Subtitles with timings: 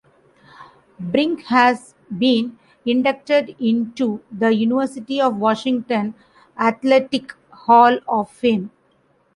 [0.99, 2.57] Brink has been
[2.87, 6.15] inducted into the University of Washington
[6.59, 8.71] Athletic Hall of Fame.